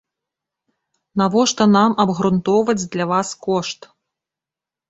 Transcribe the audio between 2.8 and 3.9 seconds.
для вас кошт?